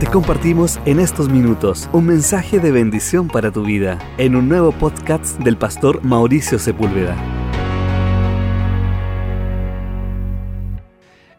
[0.00, 4.72] Te compartimos en estos minutos un mensaje de bendición para tu vida en un nuevo
[4.72, 7.14] podcast del pastor Mauricio Sepúlveda.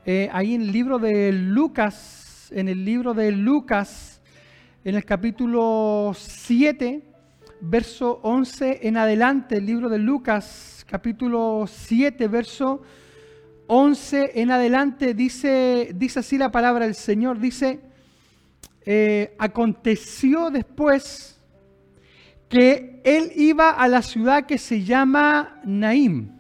[0.06, 4.22] Eh, ahí en el libro de Lucas, en el libro de Lucas,
[4.84, 7.02] en el capítulo 7,
[7.62, 12.84] verso 11 en adelante, el libro de Lucas, capítulo 7, verso
[13.66, 17.90] 11 en adelante, dice, dice así la palabra del Señor, dice,
[18.86, 21.40] eh, aconteció después
[22.50, 26.32] que él iba a la ciudad que se llama Naim,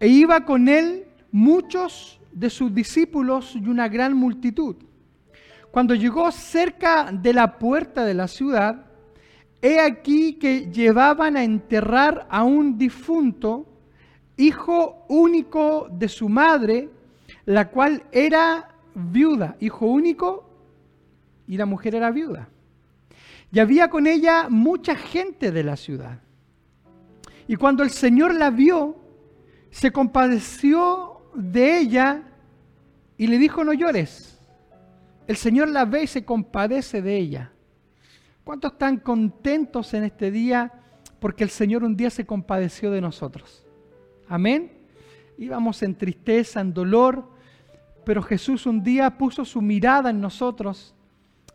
[0.00, 4.76] e iba con él muchos de sus discípulos y una gran multitud.
[5.70, 8.86] Cuando llegó cerca de la puerta de la ciudad,
[9.60, 13.66] he aquí que llevaban a enterrar a un difunto,
[14.36, 16.88] hijo único de su madre,
[17.44, 20.47] la cual era viuda, hijo único
[21.48, 22.48] y la mujer era viuda.
[23.50, 26.20] Y había con ella mucha gente de la ciudad.
[27.48, 28.96] Y cuando el Señor la vio,
[29.70, 32.22] se compadeció de ella
[33.16, 34.38] y le dijo, no llores.
[35.26, 37.52] El Señor la ve y se compadece de ella.
[38.44, 40.72] ¿Cuántos están contentos en este día
[41.18, 43.66] porque el Señor un día se compadeció de nosotros?
[44.28, 44.72] Amén.
[45.38, 47.26] Íbamos en tristeza, en dolor,
[48.04, 50.94] pero Jesús un día puso su mirada en nosotros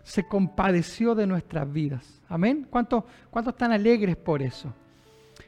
[0.04, 2.22] se compadeció de nuestras vidas.
[2.28, 2.68] Amén.
[2.70, 4.74] ¿Cuántos, ¿Cuántos están alegres por eso?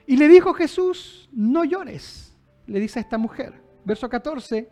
[0.07, 2.35] Y le dijo Jesús, no llores,
[2.67, 3.53] le dice a esta mujer.
[3.83, 4.69] Verso 14,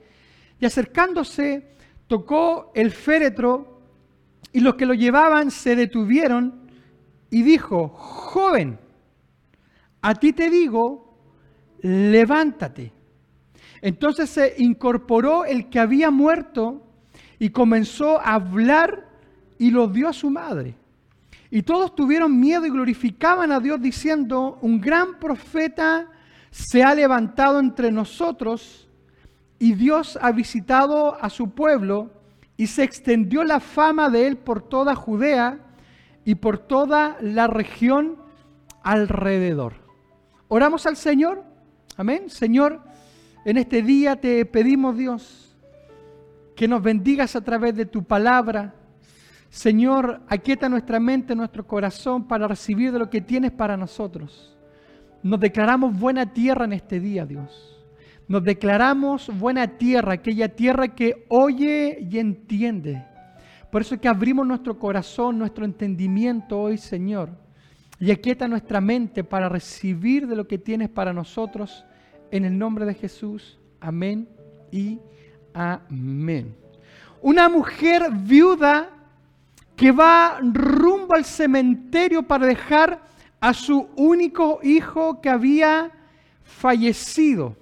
[0.59, 1.75] y acercándose,
[2.07, 3.81] tocó el féretro
[4.51, 6.69] y los que lo llevaban se detuvieron
[7.29, 8.79] y dijo, joven,
[10.01, 11.17] a ti te digo,
[11.81, 12.93] levántate.
[13.81, 16.87] Entonces se incorporó el que había muerto
[17.39, 19.12] y comenzó a hablar
[19.57, 20.75] y lo dio a su madre.
[21.49, 26.09] Y todos tuvieron miedo y glorificaban a Dios diciendo, un gran profeta
[26.49, 28.87] se ha levantado entre nosotros
[29.59, 32.11] y Dios ha visitado a su pueblo
[32.57, 35.59] y se extendió la fama de él por toda Judea
[36.25, 38.17] y por toda la región
[38.81, 39.73] alrededor.
[40.47, 41.43] Oramos al Señor.
[41.97, 42.29] Amén.
[42.29, 42.81] Señor,
[43.45, 45.55] en este día te pedimos Dios
[46.55, 48.73] que nos bendigas a través de tu palabra
[49.53, 54.57] Señor, aquieta nuestra mente, nuestro corazón para recibir de lo que tienes para nosotros.
[55.21, 57.85] Nos declaramos buena tierra en este día, Dios.
[58.27, 63.05] Nos declaramos buena tierra, aquella tierra que oye y entiende.
[63.71, 67.29] Por eso es que abrimos nuestro corazón, nuestro entendimiento hoy, Señor.
[67.99, 71.85] Y aquieta nuestra mente para recibir de lo que tienes para nosotros.
[72.31, 73.59] En el nombre de Jesús.
[73.79, 74.27] Amén
[74.71, 74.99] y
[75.53, 76.55] amén.
[77.21, 78.89] Una mujer viuda
[79.75, 83.01] que va rumbo al cementerio para dejar
[83.39, 85.91] a su único hijo que había
[86.43, 87.57] fallecido.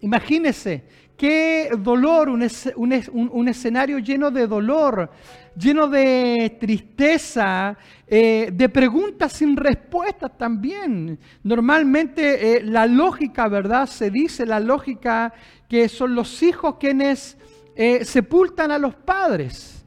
[0.00, 0.84] Imagínese
[1.16, 5.10] qué dolor, un, escenario lleno de dolor,
[5.56, 7.76] lleno de tristeza,
[8.06, 11.18] eh, de preguntas sin respuestas también.
[11.44, 13.86] Normalmente eh, la lógica, ¿verdad?
[13.86, 15.32] Se dice la lógica
[15.68, 17.36] que son los hijos quienes
[17.76, 19.84] eh, sepultan a los padres.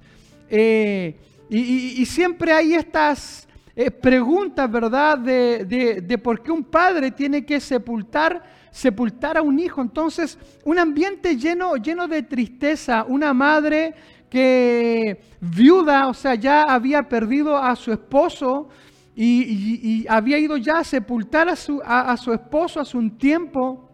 [1.50, 8.44] Y, siempre hay estas eh, preguntas, ¿verdad?, de, por qué un padre tiene que sepultar,
[8.72, 9.81] sepultar a un hijo.
[9.81, 13.94] Entonces, un ambiente lleno, lleno de tristeza, una madre
[14.29, 18.69] que viuda, o sea, ya había perdido a su esposo
[19.16, 23.89] y, había ido ya a sepultar a su, a, su, esposo hace un tiempo,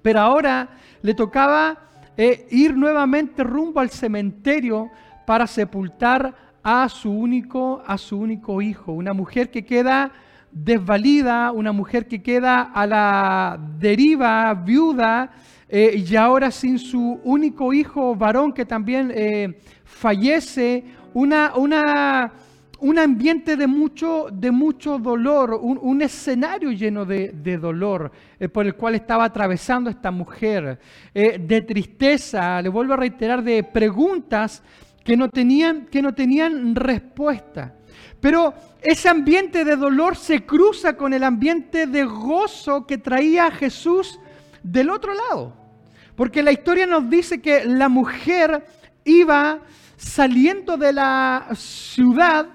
[0.00, 1.78] pero ahora le tocaba
[2.16, 4.90] eh, ir nuevamente rumbo al cementerio
[5.26, 8.92] para sepultar a su único, a su único hijo.
[8.92, 10.10] Una mujer que queda
[10.50, 15.30] desvalida, una mujer que queda a la deriva, viuda,
[15.68, 22.32] eh, y ahora sin su único hijo varón que también eh, fallece, una, una,
[22.78, 28.74] un ambiente de mucho, de mucho dolor, un, escenario lleno de, dolor eh, por el
[28.74, 30.78] cual estaba atravesando esta mujer,
[31.12, 34.62] de tristeza, le vuelvo a reiterar, de preguntas
[35.04, 37.74] que no tenían, que no tenían respuesta.
[38.20, 44.18] Pero ese ambiente de dolor se cruza con el ambiente de gozo que traía Jesús
[44.62, 45.54] del otro lado.
[46.16, 48.64] Porque la historia nos dice que la mujer
[49.04, 49.60] iba
[49.96, 52.46] saliendo de la ciudad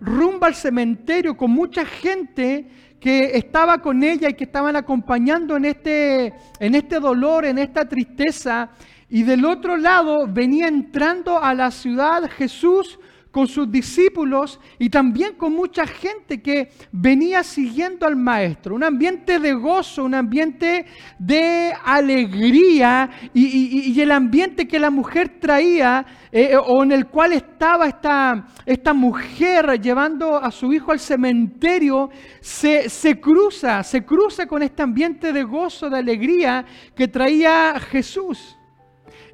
[0.00, 2.68] rumbo al cementerio con mucha gente
[3.00, 7.86] que estaba con ella y que estaban acompañando en este, en este dolor, en esta
[7.86, 8.70] tristeza.
[9.14, 12.98] Y del otro lado venía entrando a la ciudad Jesús
[13.30, 18.74] con sus discípulos y también con mucha gente que venía siguiendo al maestro.
[18.74, 26.04] Un ambiente de gozo, un ambiente de alegría y, el ambiente que la mujer traía
[26.32, 32.10] eh, o en el cual estaba esta, esta, mujer llevando a su hijo al cementerio,
[32.40, 36.64] se, se cruza, se cruza con este ambiente de gozo, de alegría
[36.96, 38.56] que traía Jesús.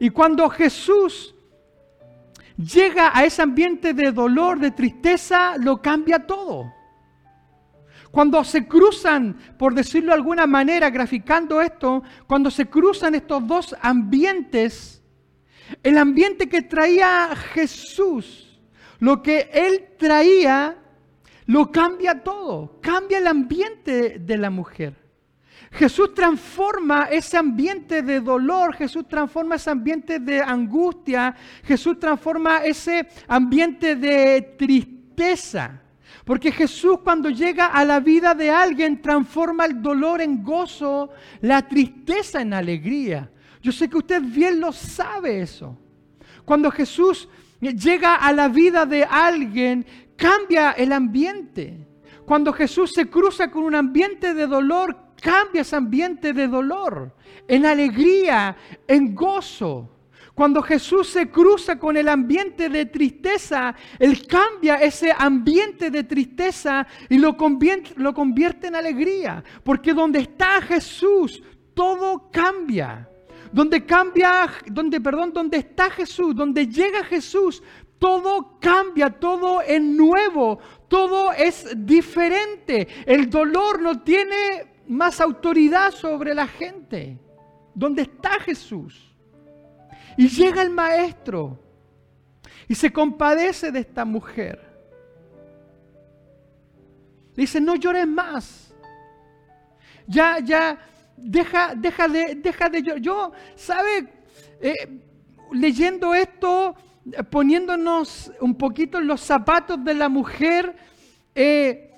[0.00, 1.34] Y cuando Jesús
[2.56, 6.72] llega a ese ambiente de dolor, de tristeza, lo cambia todo.
[8.10, 13.76] Cuando se cruzan, por decirlo de alguna manera, graficando esto, cuando se cruzan estos dos
[13.82, 15.02] ambientes,
[15.82, 18.58] el ambiente que traía Jesús,
[18.98, 20.76] lo que él traía,
[21.44, 24.99] lo cambia todo, cambia el ambiente de la mujer.
[25.70, 31.34] Jesús transforma ese ambiente de dolor, Jesús transforma ese ambiente de angustia,
[31.64, 35.80] Jesús transforma ese ambiente de tristeza.
[36.24, 41.66] Porque Jesús cuando llega a la vida de alguien transforma el dolor en gozo, la
[41.66, 43.30] tristeza en alegría.
[43.62, 45.78] Yo sé que usted bien lo sabe eso.
[46.44, 47.28] Cuando Jesús
[47.60, 49.86] llega a la vida de alguien,
[50.16, 51.86] cambia el ambiente.
[52.26, 57.14] Cuando Jesús se cruza con un ambiente de dolor, cambia ese ambiente de dolor
[57.46, 58.56] en alegría,
[58.86, 59.96] en gozo.
[60.34, 66.86] Cuando Jesús se cruza con el ambiente de tristeza, Él cambia ese ambiente de tristeza
[67.08, 69.44] y lo convierte, lo convierte en alegría.
[69.62, 71.42] Porque donde está Jesús,
[71.74, 73.06] todo cambia.
[73.52, 77.62] Donde cambia, donde, perdón, donde está Jesús, donde llega Jesús,
[77.98, 80.58] todo cambia, todo es nuevo,
[80.88, 82.88] todo es diferente.
[83.04, 87.18] El dolor no tiene más autoridad sobre la gente.
[87.74, 89.14] ¿Dónde está Jesús?
[90.16, 91.58] Y llega el maestro
[92.68, 94.68] y se compadece de esta mujer.
[97.36, 98.74] dice, no llores más.
[100.06, 100.78] Ya, ya,
[101.16, 103.00] deja, deja de, deja de llorar.
[103.00, 104.12] Yo, ¿sabe?
[104.60, 105.00] Eh,
[105.52, 106.74] leyendo esto,
[107.30, 110.76] poniéndonos un poquito en los zapatos de la mujer,
[111.34, 111.89] eh,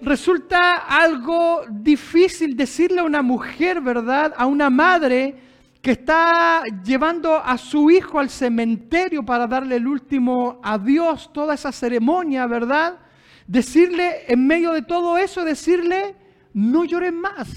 [0.00, 4.34] resulta algo difícil decirle a una mujer, ¿verdad?
[4.36, 5.36] A una madre
[5.82, 11.72] que está llevando a su hijo al cementerio para darle el último adiós, toda esa
[11.72, 12.98] ceremonia, ¿verdad?
[13.46, 16.16] Decirle, en medio de todo eso, decirle,
[16.52, 17.48] no llores más.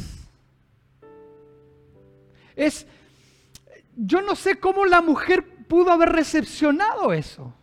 [2.55, 2.85] Es,
[3.95, 7.53] yo no sé cómo la mujer pudo haber recepcionado eso.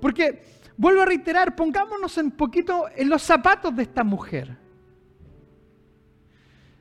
[0.00, 0.42] Porque
[0.76, 4.56] Vuelvo a reiterar, pongámonos un poquito en los zapatos de esta mujer.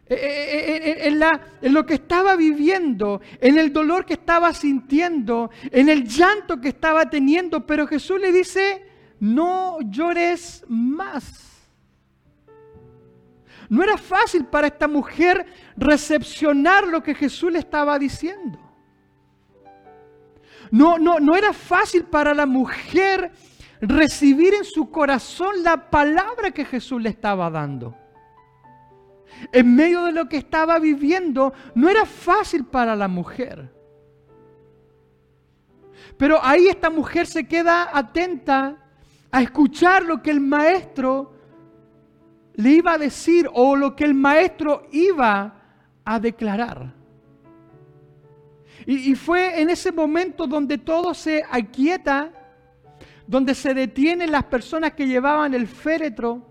[0.07, 5.89] Eh, eh, eh, en, lo que estaba viviendo, en el dolor que estaba sintiendo, en
[5.89, 8.85] el llanto que estaba teniendo, pero Jesús le dice,
[9.19, 11.41] no llores más.
[13.67, 18.59] No era fácil para esta mujer recepcionar lo que Jesús le estaba diciendo.
[20.69, 23.31] No, no, no era fácil para la mujer
[23.87, 27.95] recibir en su corazón la palabra que Jesús le estaba dando.
[29.51, 33.71] En medio de lo que estaba viviendo, no era fácil para la mujer.
[36.17, 38.77] Pero ahí esta mujer se queda atenta
[39.31, 41.33] a escuchar lo que el maestro
[42.53, 45.61] le iba a decir o lo que el maestro iba
[46.05, 46.93] a declarar.
[48.85, 52.31] Y, fue en ese momento donde todo se aquieta
[53.27, 56.45] donde se detienen las personas que llevaban el féretro.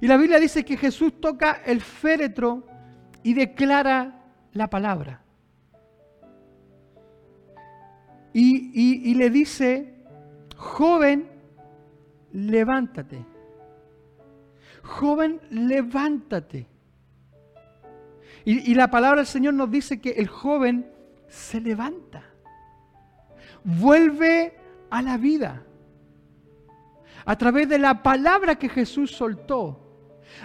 [0.00, 2.66] Y la Biblia dice que Jesús toca el féretro
[3.22, 5.22] y declara la palabra.
[8.34, 9.94] Y, le dice,
[10.56, 11.28] joven,
[12.32, 13.24] levántate.
[14.82, 16.66] Joven, levántate.
[18.44, 20.90] Y, la palabra del Señor nos dice que el joven
[21.28, 22.24] se levanta.
[23.64, 24.61] Vuelve
[24.92, 25.64] a la vida.
[27.24, 29.78] A través de la palabra que Jesús soltó,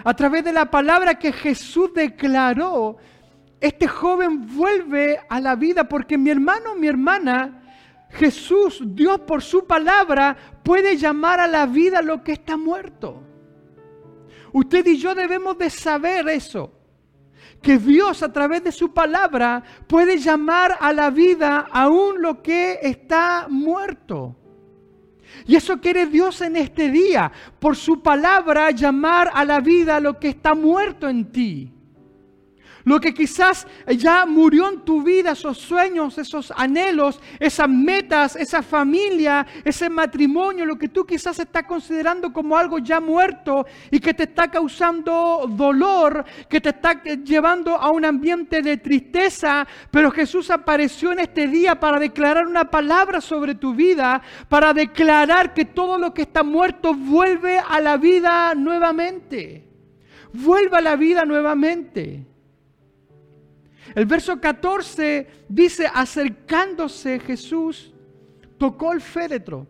[0.02, 2.96] a través de la palabra que Jesús declaró,
[3.60, 7.62] este joven vuelve a la vida porque mi hermano, mi hermana,
[8.10, 13.22] Jesús, Dios por su palabra, puede llamar a la vida lo que está muerto.
[14.52, 16.72] Usted y yo debemos de saber eso
[17.60, 22.78] que Dios a través de su palabra puede llamar a la vida aún lo que
[22.82, 24.37] está muerto.
[25.46, 30.18] Y eso quiere Dios en este día, por su palabra llamar a la vida lo
[30.18, 31.72] que está muerto en ti.
[32.88, 38.62] Lo que quizás ya murió en tu vida, esos sueños, esos anhelos, esas metas, esa
[38.62, 44.14] familia, ese matrimonio, lo que tú quizás estás considerando como algo ya muerto y que
[44.14, 50.50] te está causando dolor, que te está llevando a un ambiente de tristeza, pero Jesús
[50.50, 55.98] apareció en este día para declarar una palabra sobre tu vida, para declarar que todo
[55.98, 59.66] lo que está muerto vuelve a la vida nuevamente.
[60.32, 62.27] Vuelve a la vida nuevamente.
[63.94, 67.92] El verso 14 dice, acercándose Jesús,
[68.58, 69.66] tocó el féretro.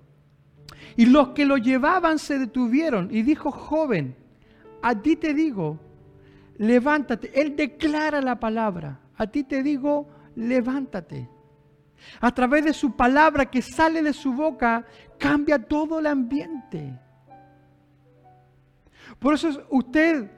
[0.97, 4.17] Y los que lo llevaban se detuvieron y dijo, joven,
[4.83, 5.79] a ti te digo,
[6.57, 7.31] levántate.
[7.41, 9.01] Él declara la palabra.
[9.17, 11.29] A ti te digo, levántate.
[12.21, 14.85] A través de su palabra que sale de su boca,
[15.19, 16.99] cambia todo el ambiente.
[19.19, 20.31] Por eso usted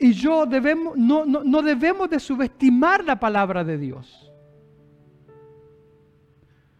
[0.00, 4.32] y yo debemos, no, no debemos de subestimar la palabra de Dios.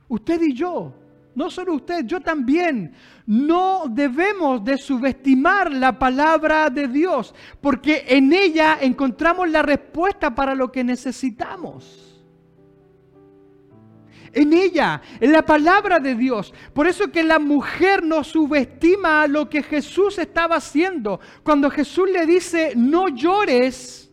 [0.09, 0.95] Usted y yo,
[1.35, 2.95] no solo usted, yo también,
[3.27, 10.55] no debemos de subestimar la palabra de Dios, porque en ella encontramos la respuesta para
[10.55, 12.10] lo que necesitamos
[14.33, 16.53] en ella, en la palabra de Dios.
[16.73, 21.21] Por eso que la mujer no subestima lo que Jesús estaba haciendo.
[21.43, 24.10] Cuando Jesús le dice, no llores,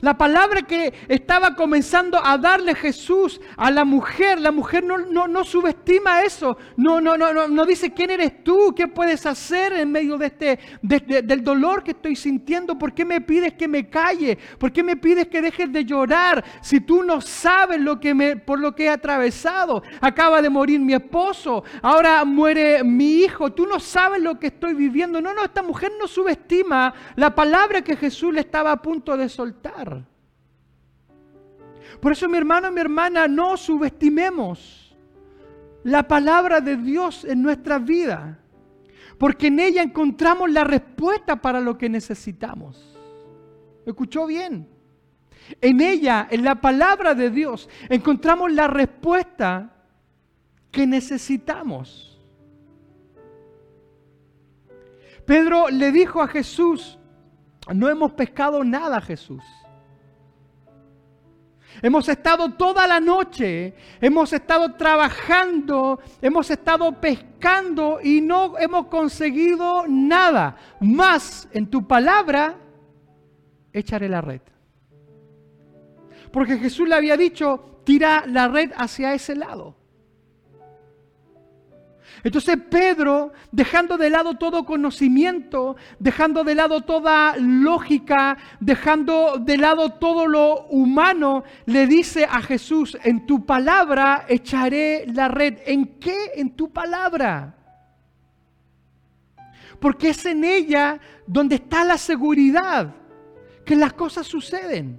[0.00, 6.22] la palabra que estaba comenzando a darle Jesús a la mujer, la mujer no, subestima
[6.22, 10.18] eso, no, no, no, no, no dice quién eres tú, qué puedes hacer en medio
[10.18, 14.38] de este, del dolor que estoy sintiendo, ¿por qué me pides que me calle?
[14.58, 18.36] ¿Por qué me pides que dejes de llorar si tú no sabes lo que me,
[18.36, 19.82] por lo que he atravesado?
[20.00, 24.74] Acaba de morir mi esposo, ahora muere mi hijo, tú no sabes lo que estoy
[24.74, 25.20] viviendo.
[25.20, 29.28] No, no, esta mujer no subestima la palabra que Jesús le estaba a punto de
[29.28, 29.73] soltar.
[32.00, 34.94] Por eso mi hermano mi hermana, no subestimemos
[35.84, 38.38] la palabra de Dios en nuestra vida,
[39.18, 42.98] porque en ella encontramos la respuesta para lo que necesitamos.
[43.86, 44.68] ¿Escuchó bien?
[45.60, 49.74] En ella, en la palabra de Dios, encontramos la respuesta
[50.70, 52.18] que necesitamos.
[55.26, 56.98] Pedro le dijo a Jesús,
[57.72, 59.42] no hemos pescado nada, Jesús.
[61.84, 69.84] Hemos estado toda la noche, hemos estado trabajando, hemos estado pescando y no hemos conseguido
[69.86, 70.56] nada.
[70.80, 72.56] Más en tu palabra
[73.70, 74.40] echaré la red.
[76.32, 79.76] Porque Jesús le había dicho, tira la red hacia ese lado.
[82.24, 89.90] Entonces Pedro, dejando de lado todo conocimiento, dejando de lado toda lógica, dejando de lado
[89.90, 95.58] todo lo humano, le dice a Jesús, en tu palabra echaré la red.
[95.66, 96.32] ¿En qué?
[96.34, 97.56] En tu palabra.
[99.78, 102.94] Porque es en ella donde está la seguridad
[103.66, 104.98] que las cosas suceden.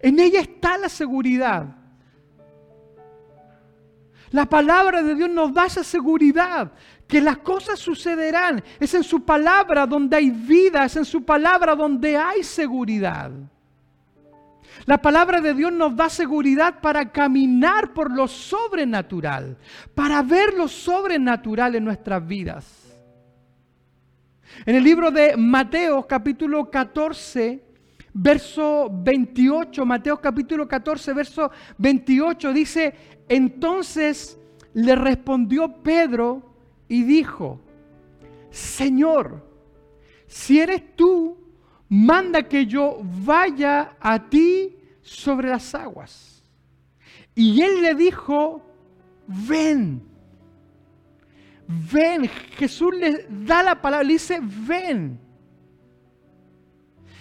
[0.00, 1.79] En ella está la seguridad.
[4.30, 6.72] La palabra de Dios nos da esa seguridad
[7.08, 8.62] que las cosas sucederán.
[8.78, 13.32] Es en su palabra donde hay vida, es en su palabra donde hay seguridad.
[14.86, 19.58] La palabra de Dios nos da seguridad para caminar por lo sobrenatural,
[19.94, 22.86] para ver lo sobrenatural en nuestras vidas.
[24.64, 27.64] En el libro de Mateo capítulo 14,
[28.12, 32.94] verso 28, Mateo capítulo 14, verso 28 dice,
[33.30, 34.36] entonces
[34.74, 36.42] le respondió Pedro
[36.88, 37.60] y dijo,
[38.50, 39.46] Señor,
[40.26, 41.38] si eres tú,
[41.88, 46.42] manda que yo vaya a ti sobre las aguas.
[47.36, 48.62] Y él le dijo,
[49.28, 50.02] ven,
[51.92, 52.28] ven.
[52.56, 55.20] Jesús le da la palabra, le dice, ven.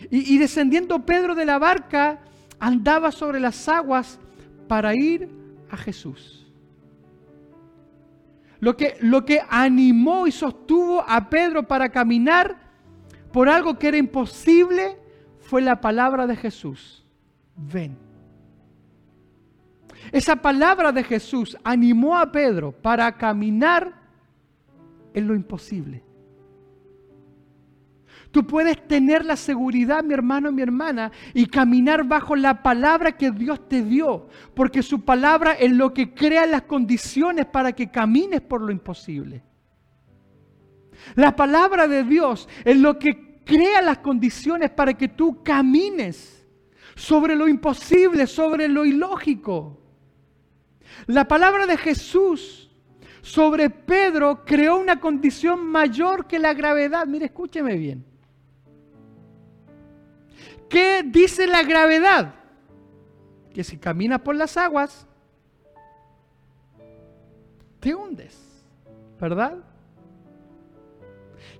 [0.09, 2.19] Y, y descendiendo Pedro de la barca,
[2.59, 4.19] andaba sobre las aguas
[4.67, 5.38] para ir
[5.69, 6.47] a Jesús.
[8.59, 12.57] Lo que, lo que animó y sostuvo a Pedro para caminar
[13.31, 14.97] por algo que era imposible
[15.39, 17.05] fue la palabra de Jesús.
[17.55, 17.97] Ven.
[20.11, 23.93] Esa palabra de Jesús animó a Pedro para caminar
[25.13, 26.03] en lo imposible.
[28.31, 33.31] Tú puedes tener la seguridad, mi hermano, mi hermana, y caminar bajo la palabra que
[33.31, 38.41] Dios te dio, porque su palabra es lo que crea las condiciones para que camines
[38.41, 39.43] por lo imposible.
[41.15, 46.45] La palabra de Dios es lo que crea las condiciones para que tú camines
[46.95, 49.79] sobre lo imposible, sobre lo ilógico.
[51.07, 52.69] La palabra de Jesús
[53.21, 57.07] sobre Pedro creó una condición mayor que la gravedad.
[57.07, 58.05] Mire, escúcheme bien.
[60.69, 62.35] ¿Qué dice la gravedad?
[63.53, 65.07] Que si caminas por las aguas,
[67.79, 68.37] te hundes,
[69.19, 69.57] ¿verdad?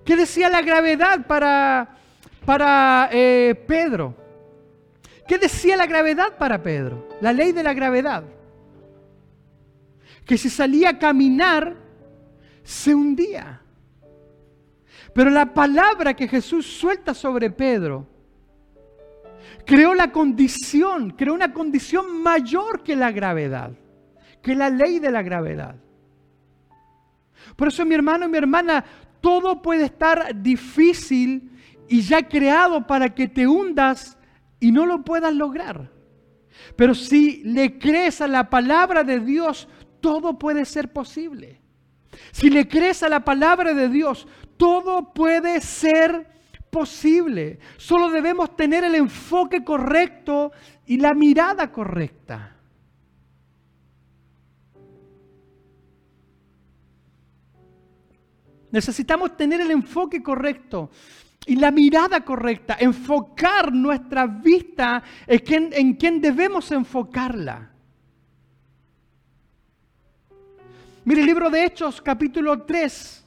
[0.04, 1.96] ¿Qué decía la gravedad para,
[2.46, 4.14] para eh, Pedro?
[5.26, 7.08] ¿Qué decía la gravedad para Pedro?
[7.20, 8.24] La ley de la gravedad.
[10.24, 11.76] Que si salía a caminar,
[12.62, 13.60] se hundía.
[15.12, 18.06] Pero la palabra que Jesús suelta sobre Pedro
[19.64, 23.72] creó la condición, creó una condición mayor que la gravedad,
[24.42, 25.76] que la ley de la gravedad.
[27.56, 28.84] Por eso mi hermano y mi hermana,
[29.20, 31.50] todo puede estar difícil
[31.88, 34.16] y ya creado para que te hundas
[34.60, 35.90] y no lo puedas lograr.
[36.76, 39.68] Pero si le crees a la palabra de Dios,
[40.00, 41.60] todo puede ser posible.
[42.32, 44.26] Si le crees a la palabra de Dios,
[44.56, 46.28] todo puede ser
[46.70, 47.58] posible.
[47.76, 50.52] Solo debemos tener el enfoque correcto
[50.86, 52.56] y la mirada correcta.
[58.70, 60.90] Necesitamos tener el enfoque correcto
[61.46, 67.70] y la mirada correcta, enfocar nuestra vista en en quién debemos enfocarla.
[71.04, 73.24] Mire el libro de Hechos capítulo 3.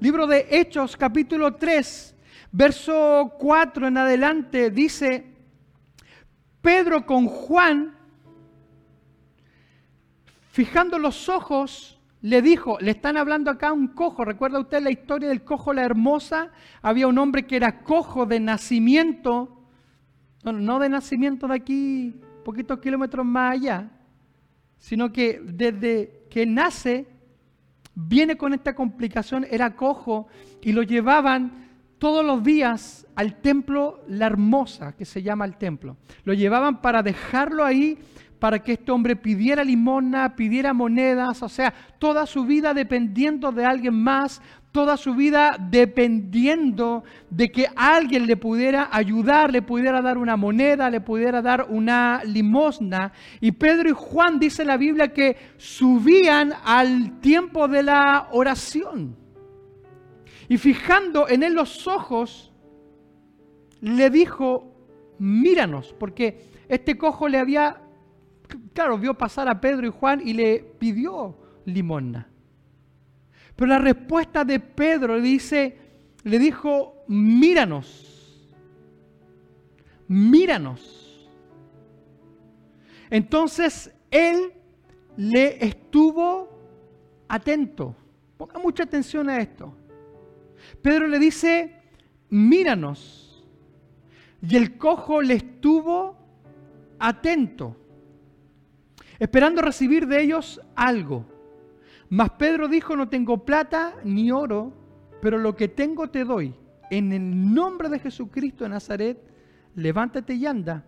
[0.00, 2.14] Libro de Hechos capítulo 3,
[2.52, 5.26] verso 4 en adelante dice,
[6.60, 7.94] Pedro con Juan,
[10.50, 14.90] fijando los ojos, le dijo, le están hablando acá a un cojo, ¿recuerda usted la
[14.90, 16.50] historia del cojo la hermosa?
[16.82, 19.56] Había un hombre que era cojo de nacimiento,
[20.44, 23.90] no, no de nacimiento de aquí, poquitos kilómetros más allá,
[24.76, 27.06] sino que desde que nace,
[27.94, 30.28] viene con esta complicación, era cojo,
[30.62, 31.69] y lo llevaban
[32.00, 35.98] todos los días al templo La Hermosa, que se llama el templo.
[36.24, 37.98] Lo llevaban para dejarlo ahí
[38.40, 43.66] para que este hombre pidiera limosna, pidiera monedas, o sea, toda su vida dependiendo de
[43.66, 44.40] alguien más,
[44.72, 50.88] toda su vida dependiendo de que alguien le pudiera ayudar, le pudiera dar una moneda,
[50.88, 53.12] le pudiera dar una limosna.
[53.42, 59.16] Y Pedro y Juan dice la Biblia que subían al tiempo de la oración.
[60.50, 62.52] Y fijando en él los ojos,
[63.80, 64.74] le dijo,
[65.18, 67.80] míranos, porque este cojo le había
[68.72, 71.36] claro, vio pasar a Pedro y Juan y le pidió
[71.66, 72.26] limosna.
[73.54, 75.78] Pero la respuesta de Pedro le dice,
[76.24, 78.50] le dijo, míranos,
[80.08, 81.28] míranos.
[83.08, 84.52] Entonces él
[85.16, 86.48] le estuvo
[87.28, 87.94] atento.
[88.36, 89.76] Ponga mucha atención a esto.
[90.82, 91.74] Pedro le dice,
[92.28, 93.44] míranos.
[94.42, 96.16] Y el cojo le estuvo
[96.98, 97.76] atento
[99.20, 101.24] esperando recibir de ellos algo.
[102.08, 104.72] Mas Pedro dijo, no tengo plata ni oro,
[105.20, 106.54] pero lo que tengo te doy.
[106.90, 109.22] En el nombre de Jesucristo de Nazaret,
[109.76, 110.84] levántate y anda.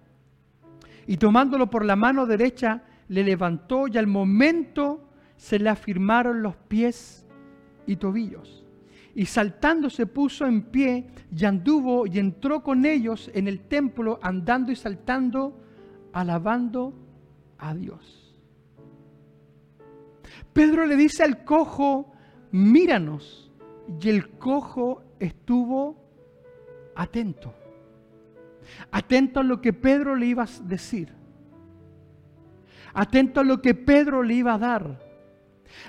[1.07, 6.57] Y tomándolo por la mano derecha, le levantó y al momento se le afirmaron los
[6.57, 7.27] pies
[7.87, 8.62] y tobillos.
[9.15, 14.19] Y saltando se puso en pie y anduvo y entró con ellos en el templo,
[14.23, 15.61] andando y saltando,
[16.13, 16.95] alabando
[17.59, 18.35] a Dios.
[20.53, 22.13] Pedro le dice al cojo,
[22.51, 23.51] míranos.
[24.01, 25.97] Y el cojo estuvo
[26.95, 27.55] atento.
[28.91, 31.13] Atento a lo que Pedro le iba a decir.
[32.95, 35.01] Atento a lo que Pedro le iba a dar.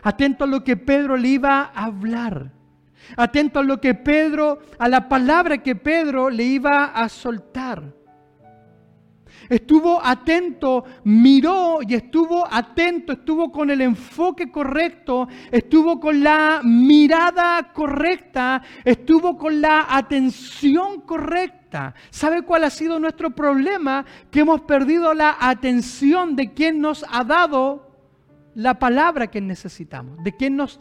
[0.02, 2.52] Atento a lo que Pedro le iba a hablar.
[3.18, 8.04] Atento a lo que Pedro, a la palabra que Pedro le iba a soltar
[9.50, 17.72] estuvo atento, miró y estuvo atento, estuvo con el enfoque correcto, estuvo con la mirada
[17.74, 21.94] correcta, estuvo con la atención correcta.
[22.10, 24.06] ¿Sabe cuál ha sido nuestro problema?
[24.32, 27.92] Que hemos perdido la atención de quien nos ha dado
[28.56, 30.80] la palabra que necesitamos, de quien nos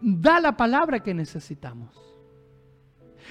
[0.00, 2.10] da la palabra que necesitamos.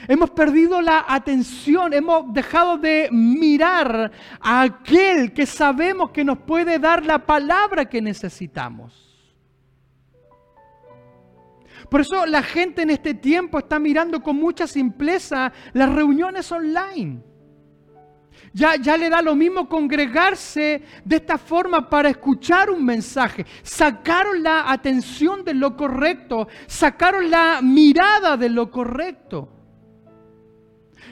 [0.08, 6.80] Hemos perdido la atención, hemos dejado de mirar a aquel que sabemos que nos puede
[6.80, 9.10] dar la palabra que necesitamos.
[11.90, 17.24] Por eso la gente en este tiempo está mirando con mucha simpleza las reuniones online.
[18.54, 23.46] Ya, ya, le da lo mismo congregarse de esta forma para escuchar un mensaje.
[23.62, 29.59] Sacaron la atención de lo correcto, sacaron la mirada de lo correcto.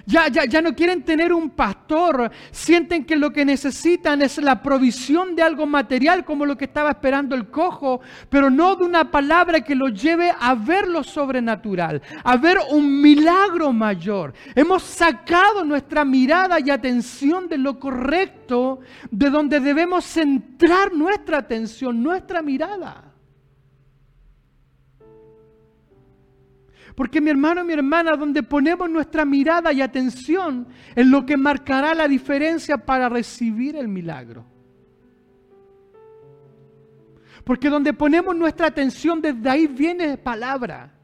[0.09, 2.31] Ya, ya, no quieren tener un pastor.
[2.51, 6.91] Sienten que lo que necesitan es la provisión de algo material como lo que estaba
[6.91, 12.01] esperando el cojo, pero no de una palabra que lo lleve a ver lo sobrenatural,
[12.23, 14.33] a ver un milagro mayor.
[14.55, 18.79] Hemos sacado nuestra mirada y atención de lo correcto,
[19.11, 23.06] de donde debemos centrar nuestra atención, nuestra mirada.
[26.97, 31.93] Porque mi hermano, mi hermana, donde ponemos nuestra mirada y atención es lo que marcará
[31.93, 34.43] la diferencia para recibir el milagro.
[37.43, 40.96] Porque donde ponemos nuestra atención, desde ahí viene palabra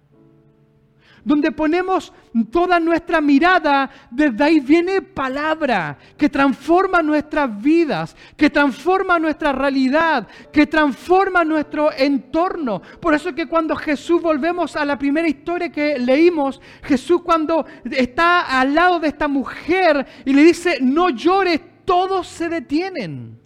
[1.24, 2.14] donde ponemos
[2.52, 10.28] toda nuestra mirada, desde ahí viene palabra que transforma nuestras vidas, que transforma nuestra realidad,
[10.52, 12.82] que transforma nuestro entorno.
[13.00, 18.60] Por eso que cuando Jesús, volvemos a la primera historia que leímos, Jesús cuando está
[18.60, 23.43] al lado de esta mujer y le dice, no llores, todos se detienen.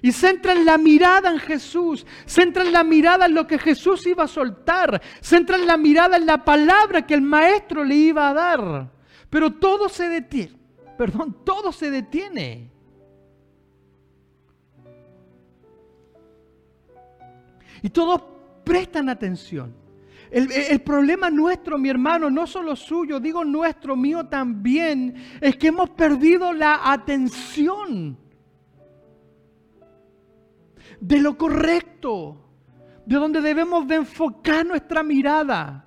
[0.00, 4.28] Y centran la mirada en Jesús, centran la mirada en lo que Jesús iba a
[4.28, 8.92] soltar, centran la mirada en la palabra que el maestro le iba a dar.
[9.28, 10.56] Pero todo se detiene,
[10.96, 12.70] perdón, todo se detiene.
[17.82, 18.22] Y todos
[18.64, 19.74] prestan atención.
[20.30, 25.68] El, el, problema nuestro, mi hermano, no solo suyo, digo nuestro, mío también, es que
[25.68, 28.18] hemos perdido la atención
[31.00, 32.36] de lo correcto,
[33.06, 35.84] de donde debemos de enfocar nuestra mirada.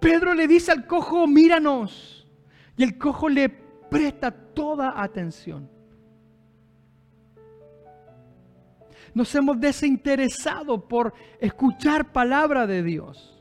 [0.00, 2.26] Pedro le dice al cojo, míranos.
[2.76, 5.70] Y el cojo le presta toda atención.
[9.14, 13.31] Nos hemos desinteresado por escuchar palabra de Dios.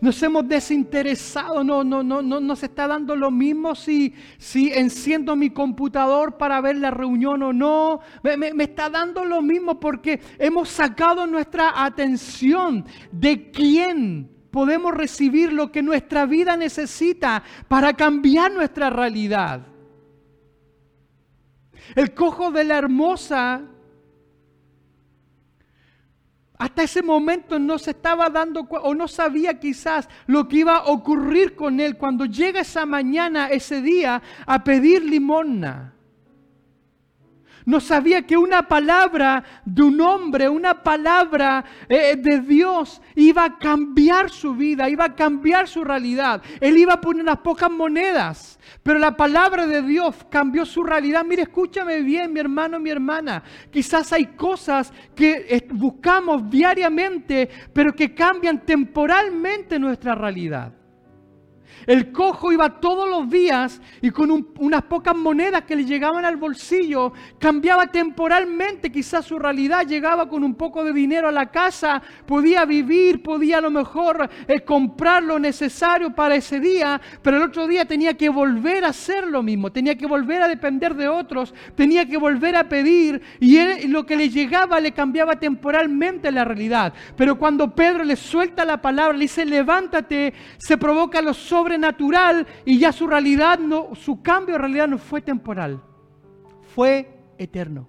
[0.00, 5.34] Nos hemos desinteresado, no, no, no, no nos está dando lo mismo si, si enciendo
[5.34, 8.00] mi computador para ver la reunión o no.
[8.22, 15.52] Me, me está dando lo mismo porque hemos sacado nuestra atención de quién podemos recibir
[15.52, 19.66] lo que nuestra vida necesita para cambiar nuestra realidad.
[21.94, 23.62] El cojo de la hermosa
[26.58, 30.86] hasta ese momento no se estaba dando o no sabía quizás lo que iba a
[30.86, 31.96] ocurrir con él.
[31.96, 35.94] Cuando llega esa mañana, ese día, a pedir limosna
[37.68, 43.58] no sabía que una palabra de un hombre, una palabra eh, de Dios iba a
[43.58, 46.40] cambiar su vida, iba a cambiar su realidad.
[46.62, 51.26] Él iba a poner unas pocas monedas, pero la palabra de Dios cambió su realidad.
[51.26, 53.42] Mire, escúchame bien, mi hermano, mi hermana.
[53.70, 60.77] Quizás hay cosas que buscamos diariamente, pero que cambian temporalmente nuestra realidad.
[61.86, 66.36] El cojo iba todos los días y con unas pocas monedas que le llegaban al
[66.36, 72.02] bolsillo, cambiaba temporalmente quizás su realidad, llegaba con un poco de dinero a la casa,
[72.26, 77.44] podía vivir, podía a lo mejor eh, comprar lo necesario para ese día, pero el
[77.44, 81.08] otro día tenía que volver a hacer lo mismo, tenía que volver a depender de
[81.08, 86.32] otros, tenía que volver a pedir y él, lo que le llegaba le cambiaba temporalmente
[86.32, 86.92] la realidad.
[87.16, 92.46] Pero cuando Pedro le suelta la palabra, le dice, levántate, se provoca lo sobre natural
[92.64, 95.82] y ya su realidad no, su cambio de realidad no fue temporal,
[96.74, 97.88] fue eterno.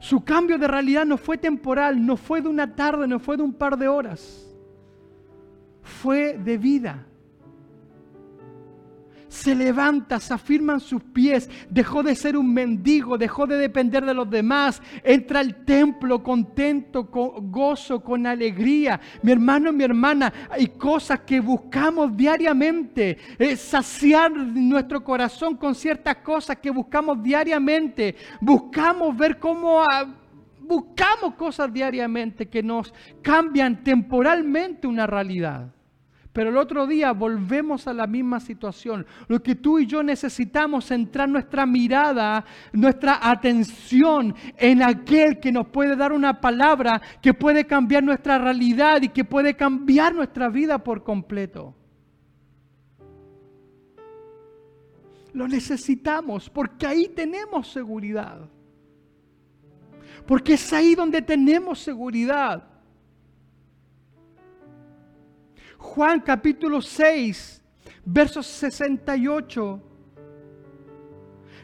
[0.00, 3.42] Su cambio de realidad no fue temporal, no fue de una tarde, no fue de
[3.42, 4.46] un par de horas.
[5.82, 7.07] Fue de vida
[9.28, 14.14] se levanta, se afirman sus pies, dejó de ser un mendigo, dejó de depender de
[14.14, 19.00] los demás, entra al templo contento, con gozo, con alegría.
[19.22, 23.18] Mi hermano, mi hermana, hay cosas que buscamos diariamente,
[23.56, 29.80] saciar nuestro corazón con ciertas cosas que buscamos diariamente, buscamos ver cómo...
[29.80, 30.06] Ah,
[30.68, 35.72] buscamos cosas diariamente que nos cambian temporalmente una realidad.
[36.38, 39.04] Pero el otro día volvemos a la misma situación.
[39.26, 45.50] Lo que tú y yo necesitamos es centrar nuestra mirada, nuestra atención en aquel que
[45.50, 50.48] nos puede dar una palabra que puede cambiar nuestra realidad y que puede cambiar nuestra
[50.48, 51.74] vida por completo.
[55.32, 58.48] Lo necesitamos porque ahí tenemos seguridad.
[60.24, 62.77] Porque es ahí donde tenemos seguridad.
[65.78, 67.62] Juan capítulo 6,
[68.04, 69.82] verso 68.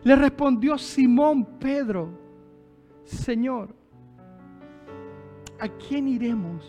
[0.05, 2.11] Le respondió Simón Pedro,
[3.05, 3.74] Señor,
[5.59, 6.64] ¿a quién iremos?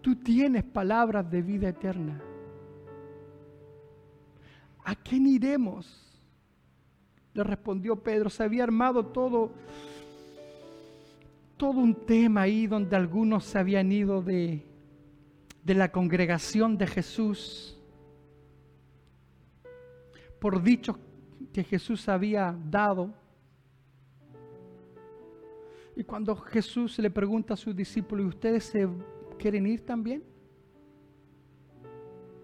[0.00, 2.20] Tú tienes palabras de vida eterna.
[4.84, 6.22] ¿A quién iremos?
[7.32, 8.28] Le respondió Pedro.
[8.28, 9.52] Se había armado todo,
[11.56, 14.66] todo un tema ahí donde algunos se habían ido de,
[15.62, 17.80] de la congregación de Jesús
[20.38, 20.96] por dichos
[21.52, 23.14] que Jesús había dado.
[25.96, 28.88] Y cuando Jesús le pregunta a sus discípulos, ¿y ustedes se
[29.38, 30.22] quieren ir también?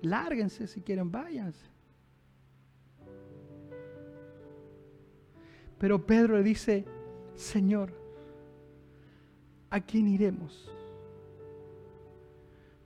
[0.02, 1.66] Lárguense si quieren, váyanse.
[5.78, 6.86] Pero Pedro le dice,
[7.34, 7.99] Señor,
[9.70, 10.70] ¿a quién iremos?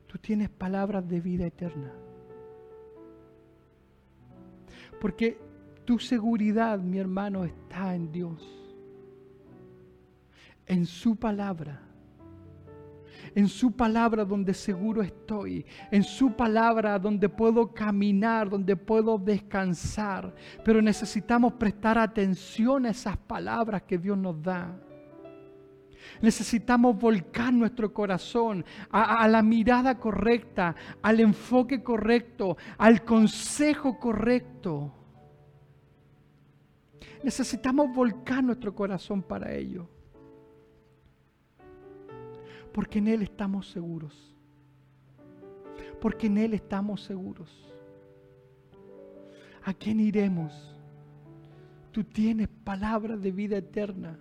[0.06, 1.92] Tú tienes palabras de vida eterna.
[5.00, 5.38] Porque
[5.84, 8.42] tu seguridad, mi hermano, está en Dios,
[10.66, 11.84] en su palabra
[13.34, 20.34] en su palabra donde seguro estoy, en su palabra donde puedo caminar, donde puedo descansar.
[20.64, 24.78] Pero necesitamos prestar atención a esas palabras que Dios nos da.
[26.20, 34.92] Necesitamos volcar nuestro corazón a, la mirada correcta, al enfoque correcto, al consejo correcto.
[37.22, 39.88] Necesitamos volcar nuestro corazón para ello
[42.74, 44.34] porque en Él estamos seguros.
[46.00, 47.72] Porque en Él estamos seguros.
[49.62, 50.52] ¿A quién iremos?
[51.92, 54.18] Tú tienes palabra de vida eterna.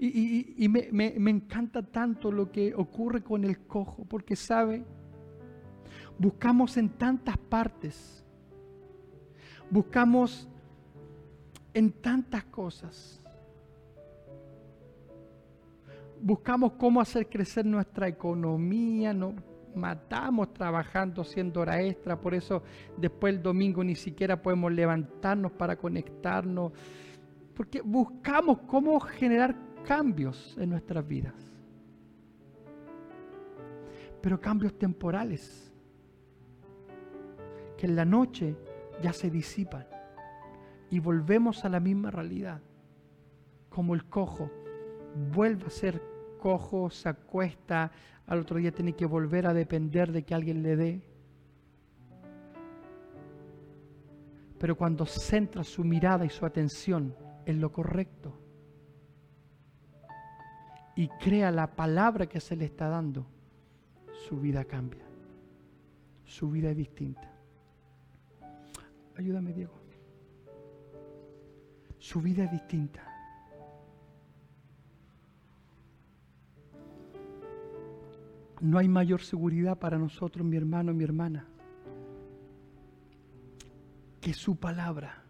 [0.00, 4.84] Y, me, me encanta tanto lo que ocurre con el cojo, porque sabe,
[6.18, 8.24] buscamos en tantas partes,
[9.70, 10.48] buscamos
[11.74, 13.20] en tantas cosas
[16.20, 19.34] buscamos cómo hacer crecer nuestra economía, nos
[19.74, 22.62] matamos trabajando, haciendo hora extra, por eso
[22.96, 26.72] después el domingo ni siquiera podemos levantarnos para conectarnos,
[27.54, 29.54] porque buscamos cómo generar
[29.88, 31.34] cambios en nuestras vidas,
[34.20, 35.72] pero cambios temporales,
[37.78, 38.54] que en la noche
[39.02, 39.86] ya se disipan
[40.90, 42.60] y volvemos a la misma realidad,
[43.70, 44.50] como el cojo
[45.34, 46.02] vuelve a ser
[46.38, 47.90] cojo, se acuesta,
[48.26, 51.02] al otro día tiene que volver a depender de que alguien le dé.
[54.58, 58.47] Pero cuando centra su mirada y su atención en lo correcto
[60.98, 63.24] y crea la palabra que se le está dando,
[64.26, 65.06] su vida cambia.
[66.24, 67.32] Su vida es distinta.
[69.16, 69.74] Ayúdame, Diego.
[71.98, 73.04] Su vida es distinta.
[78.60, 81.46] No hay mayor seguridad para nosotros, mi hermano, mi hermana,
[84.20, 85.22] que su palabra.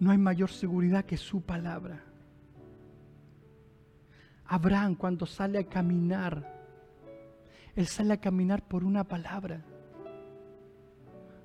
[0.00, 2.05] No hay mayor seguridad que su palabra.
[4.48, 6.54] Abraham cuando sale a caminar,
[7.74, 9.62] él sale a caminar por una palabra.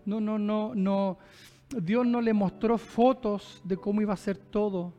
[0.05, 1.17] No, no, no, no.
[1.69, 4.93] Dios no le mostró fotos de cómo iba a ser todo.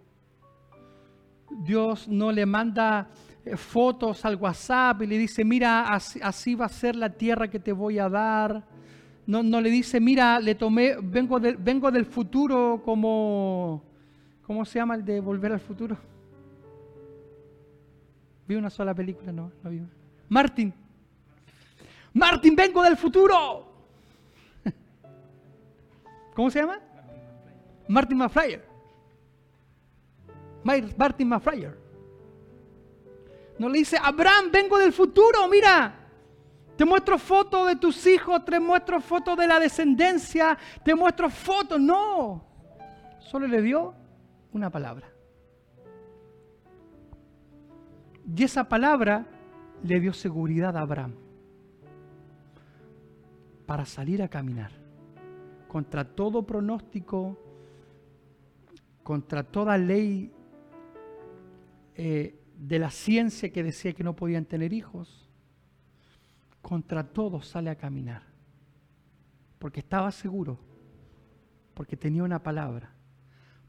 [1.51, 3.09] Dios no le manda
[3.45, 7.59] eh, fotos al WhatsApp y le dice, mira, así, va a ser la tierra que
[7.59, 8.65] te voy a dar.
[9.27, 13.83] No, no le dice, mira, le tomé, vengo, vengo del futuro como,
[14.43, 15.97] ¿cómo se llama el de Volver al Futuro?
[18.47, 19.83] Vi una sola película, no, no vi.
[20.29, 20.73] Martin.
[22.15, 23.73] Martin, vengo del futuro.
[26.35, 26.79] ¿Cómo se llama?
[27.89, 28.65] Martin McFlyer.
[30.65, 31.79] Martin McFlyer.
[33.59, 35.99] No le dice, Abraham, vengo del futuro, mira.
[36.77, 41.79] Te muestro fotos de tus hijos, te muestro fotos de la descendencia, te muestro fotos.
[41.79, 42.45] No.
[43.21, 43.95] Solo le dio
[44.53, 45.12] una palabra.
[48.35, 49.27] Y esa palabra
[49.83, 51.15] le dio seguridad a Abraham
[53.67, 54.73] para salir a caminar
[55.69, 57.39] contra todo pronóstico,
[59.03, 60.33] contra toda ley
[61.95, 65.29] eh, de la ciencia que decía que no podían tener hijos,
[66.61, 68.23] contra todo sale a caminar.
[69.59, 70.59] Porque estaba seguro,
[71.75, 72.93] porque tenía una palabra,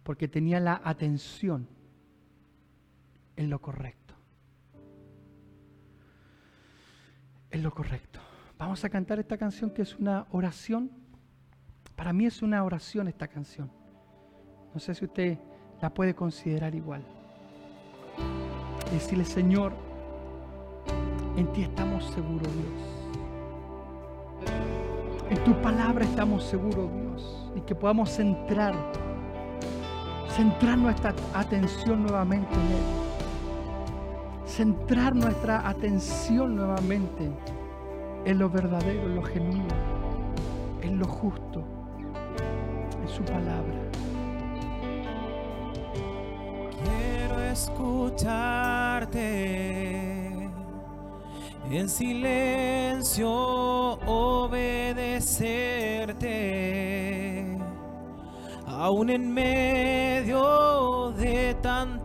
[0.03, 1.67] porque tenía la atención
[3.35, 4.02] en lo correcto.
[7.53, 8.19] En lo correcto.
[8.57, 10.89] Vamos a cantar esta canción que es una oración.
[11.95, 13.71] Para mí es una oración esta canción.
[14.73, 15.37] No sé si usted
[15.79, 17.03] la puede considerar igual.
[18.91, 19.71] Decirle, Señor,
[21.37, 22.81] en ti estamos seguros, Dios.
[25.29, 27.51] En tu palabra estamos seguros, Dios.
[27.55, 28.73] Y que podamos centrar,
[30.35, 33.02] centrar nuestra atención nuevamente en Él.
[34.55, 37.27] Centrar nuestra atención nuevamente
[38.23, 39.73] en lo verdadero, en lo genuino,
[40.83, 41.63] en lo justo,
[43.01, 43.81] en su palabra.
[46.83, 48.51] Quiero escucharte
[51.71, 53.31] en silencio
[54.05, 55.17] obedecerte,
[58.67, 61.02] aún en medio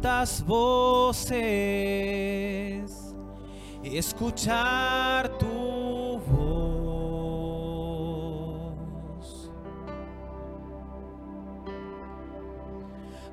[0.01, 1.35] tantas voces,
[3.83, 6.69] escuchar tu voz.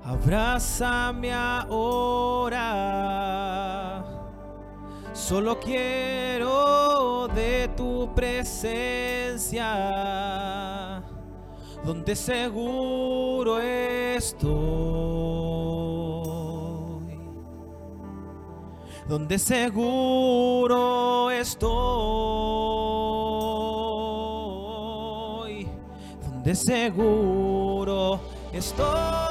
[0.03, 2.95] Abrázame ahora
[5.13, 9.65] Solo quiero de tu presencia,
[11.83, 15.44] donde seguro estoy.
[19.07, 21.65] Donde seguro estoy.
[26.23, 28.19] Donde seguro
[28.51, 29.25] estoy.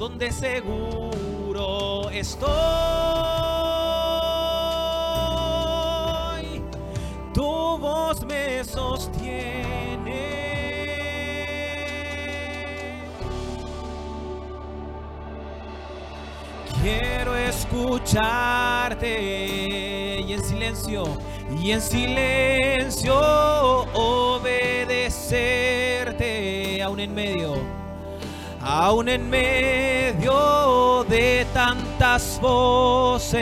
[0.00, 3.49] donde seguro estoy.
[18.04, 19.10] Escucharte
[20.26, 21.04] y en silencio,
[21.60, 23.14] y en silencio
[23.94, 25.22] obedecerte
[26.82, 27.80] aún en medio
[28.62, 33.40] aún en medio de tantas voces,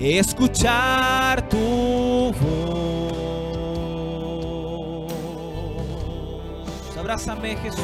[0.00, 2.72] escuchar tu voz.
[6.98, 7.82] Abrázame Jesús,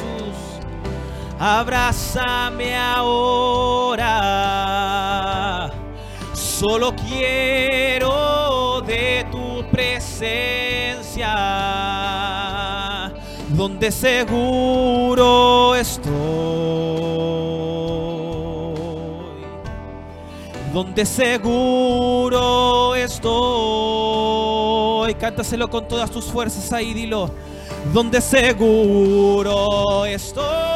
[1.39, 4.09] abrázame ahora.
[6.33, 11.35] Solo quiero de tu presencia
[13.49, 16.13] donde seguro estoy,
[20.73, 24.39] donde seguro estoy.
[25.15, 27.31] Cántaselo con todas tus fuerzas ahí, dilo,
[27.93, 30.68] donde seguro estoy.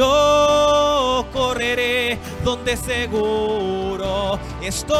[0.00, 4.98] Yo correré donde seguro estoy.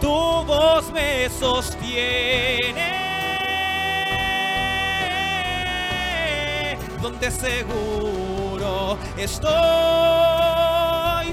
[0.00, 0.14] Tu
[0.46, 2.92] voz me sostiene.
[7.00, 9.50] Donde seguro estoy.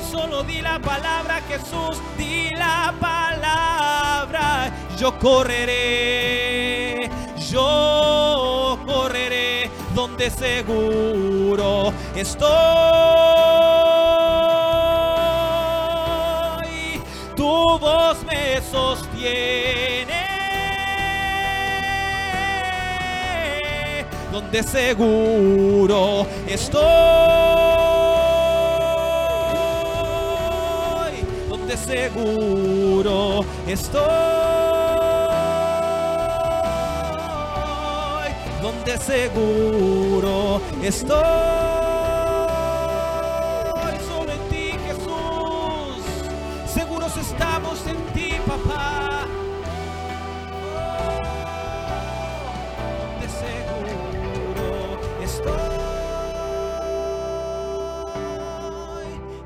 [0.02, 4.72] Solo di la palabra, Jesús, di la palabra.
[4.98, 7.08] Yo correré,
[7.52, 8.69] yo
[10.20, 12.50] donde seguro estoy.
[17.38, 20.28] Tu voz me sostiene.
[24.30, 26.84] Donde seguro estoy.
[31.50, 34.59] Donde seguro estoy.
[38.90, 41.20] Donde seguro estoy.
[44.08, 46.04] Solo en ti, Jesús.
[46.74, 49.28] Seguros estamos en ti, papá.
[53.12, 55.70] donde seguro estoy.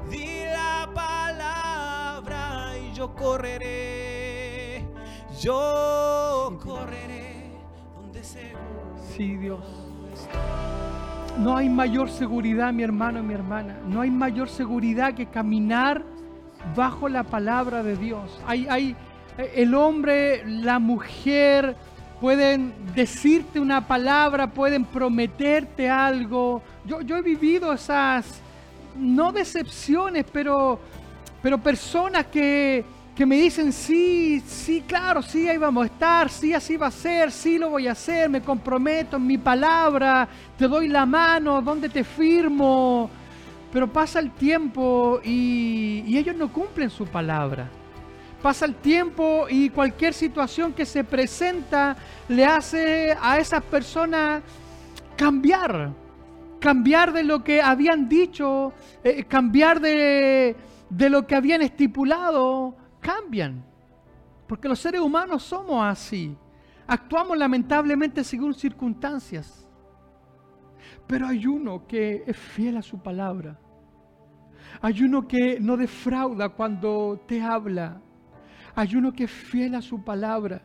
[0.09, 4.85] Di la palabra y yo correré.
[5.41, 5.72] Yo
[11.43, 13.77] No hay mayor seguridad, mi hermano y mi hermana.
[13.85, 16.01] No hay mayor seguridad que caminar
[16.73, 18.39] bajo la palabra de Dios.
[18.47, 18.95] Hay, hay,
[19.53, 21.75] el hombre, la mujer
[22.21, 26.61] pueden decirte una palabra, pueden prometerte algo.
[26.85, 28.39] Yo, yo he vivido esas,
[28.95, 30.79] no decepciones, pero,
[31.41, 32.85] pero personas que,
[33.15, 36.91] que me dicen, sí, sí, claro, sí, ahí vamos a estar, sí, así va a
[36.91, 41.61] ser, sí lo voy a hacer, me comprometo en mi palabra, te doy la mano,
[41.61, 43.09] ¿dónde te firmo?
[43.71, 47.69] Pero pasa el tiempo y, y ellos no cumplen su palabra.
[48.41, 51.95] Pasa el tiempo y cualquier situación que se presenta
[52.27, 54.41] le hace a esas personas
[55.15, 55.91] cambiar,
[56.59, 60.55] cambiar de lo que habían dicho, eh, cambiar de,
[60.89, 63.63] de lo que habían estipulado, cambian.
[64.47, 66.35] Porque los seres humanos somos así.
[66.87, 69.69] Actuamos lamentablemente según circunstancias.
[71.05, 73.59] Pero hay uno que es fiel a su palabra.
[74.81, 78.01] Hay uno que no defrauda cuando te habla.
[78.75, 80.61] Hay uno que es fiel a su palabra.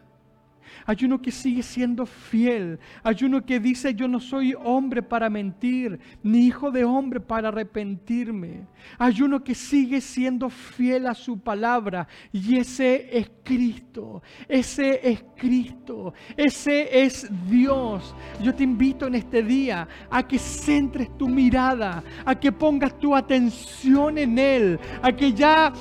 [0.86, 2.78] Hay uno que sigue siendo fiel.
[3.02, 7.48] Hay uno que dice, yo no soy hombre para mentir, ni hijo de hombre para
[7.48, 8.66] arrepentirme.
[8.98, 12.08] Hay uno que sigue siendo fiel a su palabra.
[12.32, 14.22] Y ese es Cristo.
[14.48, 16.12] Ese es Cristo.
[16.36, 18.14] Ese es Dios.
[18.42, 23.14] Yo te invito en este día a que centres tu mirada, a que pongas tu
[23.14, 25.72] atención en Él, a que ya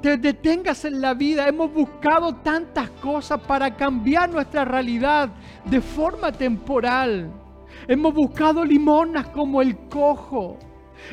[0.00, 1.48] te detengas en la vida.
[1.48, 5.30] Hemos buscado tantas cosas para cambiar nuestra realidad
[5.64, 7.30] de forma temporal.
[7.86, 10.58] Hemos buscado limonas como el cojo.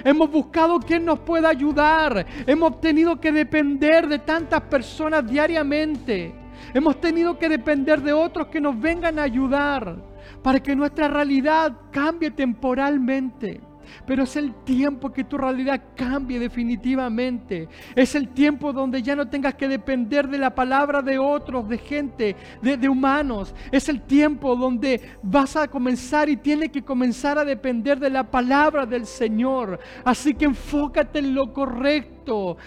[0.03, 2.25] Hemos buscado quien nos pueda ayudar.
[2.45, 6.33] Hemos tenido que depender de tantas personas diariamente.
[6.73, 9.97] Hemos tenido que depender de otros que nos vengan a ayudar
[10.41, 13.70] para que nuestra realidad cambie temporalmente.
[14.05, 17.69] Pero es el tiempo que tu realidad cambie definitivamente.
[17.95, 21.77] Es el tiempo donde ya no tengas que depender de la palabra de otros, de
[21.77, 23.53] gente, de, humanos.
[23.71, 28.29] Es el tiempo donde vas a comenzar y tienes que comenzar a depender de la
[28.29, 29.79] palabra del Señor.
[30.03, 32.57] Así que enfócate en lo correcto.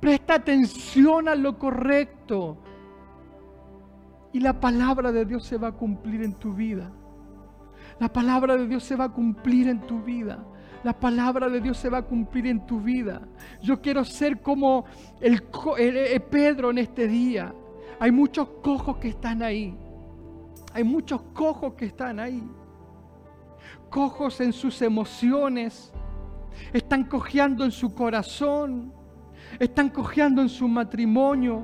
[0.00, 2.58] Presta atención a lo correcto.
[4.32, 6.90] Y la palabra de Dios se va a cumplir en tu vida.
[8.00, 10.44] La palabra de Dios se va a cumplir en tu vida
[10.84, 13.22] la palabra de Dios se va a cumplir en tu vida.
[13.62, 14.84] Yo quiero ser como
[15.18, 15.42] el,
[16.30, 17.54] Pedro en este día.
[17.98, 19.74] Hay muchos cojos que están ahí.
[20.74, 22.42] Hay muchos cojos que están ahí.
[23.88, 25.90] Cojos en sus emociones.
[26.72, 28.92] Están cojeando en su corazón.
[29.58, 31.62] Están cojeando en su matrimonio.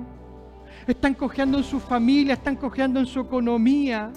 [0.86, 2.34] Están cojeando en su familia.
[2.34, 4.10] Están cojeando en su economía.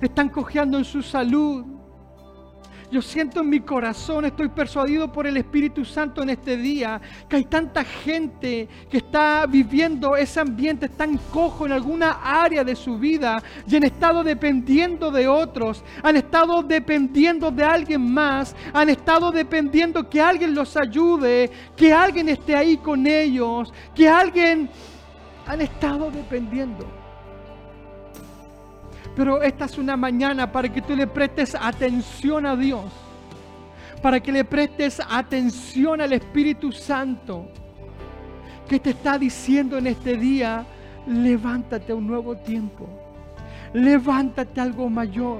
[0.00, 1.73] Están cojeando en su salud
[2.94, 7.34] yo siento en mi corazón, estoy persuadido por el Espíritu Santo en este día, que
[7.34, 12.96] hay tanta gente que está viviendo ese ambiente tan cojo en alguna área de su
[12.96, 19.32] vida y han estado dependiendo de otros, han estado dependiendo de alguien más, han estado
[19.32, 24.70] dependiendo que alguien los ayude, que alguien esté ahí con ellos, que alguien
[25.48, 27.03] han estado dependiendo.
[29.16, 32.84] Pero esta es una mañana para que tú le prestes atención a Dios.
[34.02, 37.48] Para que le prestes atención al Espíritu Santo.
[38.68, 40.64] Que te está diciendo en este día,
[41.06, 42.88] levántate a un nuevo tiempo.
[43.72, 45.38] Levántate a algo mayor.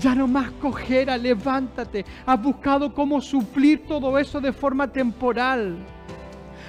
[0.00, 2.04] Ya no más cojera, levántate.
[2.26, 5.76] Has buscado cómo suplir todo eso de forma temporal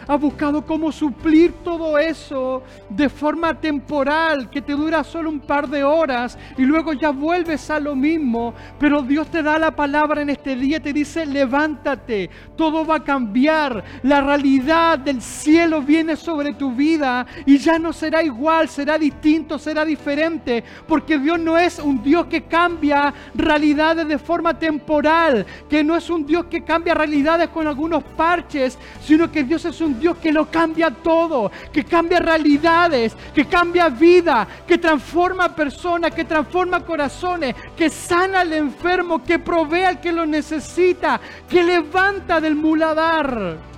[0.08, 5.68] ha buscado cómo suplir todo eso de forma temporal, que te dura solo un par
[5.68, 8.54] de horas y luego ya vuelves a lo mismo.
[8.80, 13.04] Pero Dios te da la palabra en este día, te dice, levántate, todo va a
[13.04, 18.98] cambiar, la realidad del cielo viene sobre tu vida y ya no será igual, será
[18.98, 25.46] distinto, será diferente, porque Dios no es un Dios que cambia realidades de forma temporal,
[25.70, 29.82] que no es un Dios que cambia realidades con algunos parches, sino que Dios es
[29.82, 36.14] un Dios que lo cambia todo, que cambia realidades, que cambia vida, que transforma personas,
[36.14, 41.20] que transforma corazones, que sana al enfermo, que provee al que lo necesita,
[41.50, 43.72] que levanta del muladar.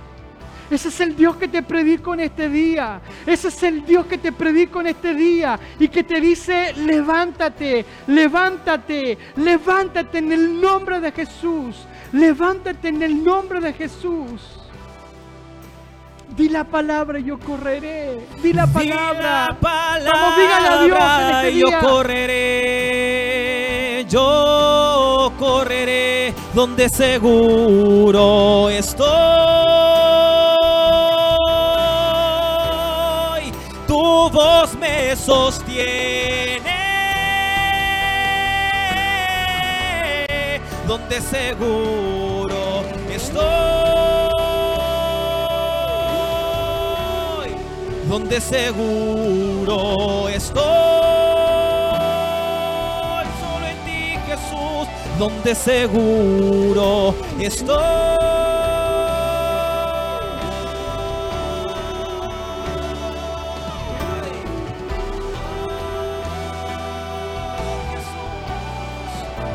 [0.70, 3.00] Ese es el Dios que te predico en este día.
[3.26, 7.84] Ese es el Dios que te predico en este día y que te dice, levántate,
[8.06, 11.86] levántate, levántate en el nombre de Jesús.
[12.12, 14.63] Levántate en el nombre de Jesús.
[16.36, 18.26] Di la palabra y yo correré.
[18.42, 19.48] Di la palabra.
[19.50, 21.70] Di Vamos, dígale a Dios en este día.
[21.70, 23.24] Yo correré.
[24.08, 29.04] Yo correré donde seguro estoy.
[33.86, 36.74] Tu voz me sostiene,
[40.88, 43.83] donde seguro estoy.
[48.14, 50.62] Donde seguro estoy.
[53.40, 54.86] Solo en ti, Jesús,
[55.18, 57.74] donde seguro estoy.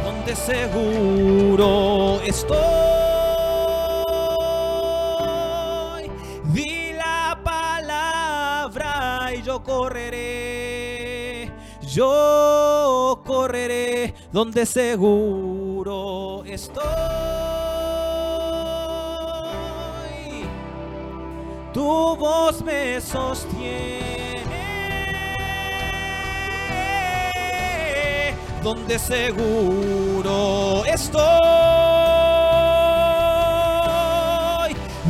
[0.03, 2.98] Donde seguro estoy.
[9.49, 11.49] Yo correré.
[11.81, 16.85] Yo correré donde seguro estoy.
[21.73, 24.45] Tu voz me sostiene.
[28.61, 31.25] Donde seguro estoy.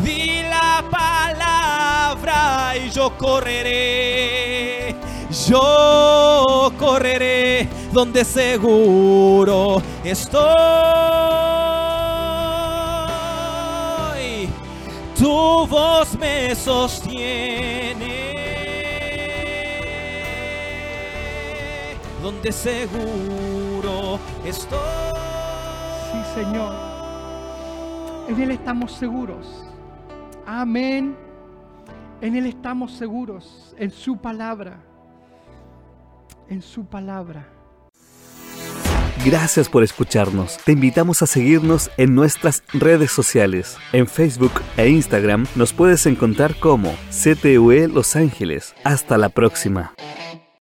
[0.02, 4.09] Di la palabra y yo correré.
[5.50, 10.45] Yo correré donde seguro estoy.
[15.18, 18.30] Tu voz me sostiene.
[22.22, 24.78] Donde seguro estoy.
[26.12, 26.76] Sí, Señor.
[28.28, 29.66] En Él estamos seguros.
[30.45, 31.18] Amén.
[32.22, 33.74] En Él estamos seguros.
[33.80, 34.89] En su palabra.
[36.50, 37.47] En su palabra.
[39.26, 40.58] Gracias por escucharnos.
[40.64, 43.78] Te invitamos a seguirnos en nuestras redes sociales.
[43.91, 48.74] En Facebook e Instagram nos puedes encontrar como CTUE Los Ángeles.
[48.84, 49.93] Hasta la próxima.